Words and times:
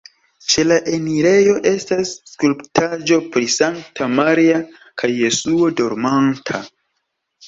Ĉe 0.51 0.63
la 0.67 0.75
enirejo 0.95 1.51
estas 1.71 2.13
skulptaĵo 2.29 3.19
pri 3.35 3.49
Sankta 3.55 4.07
Maria 4.21 4.57
kaj 5.03 5.11
Jesuo 5.19 5.69
dormanta. 5.83 6.63